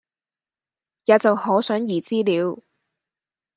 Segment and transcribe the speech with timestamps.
[1.05, 2.63] 也就可想而知了，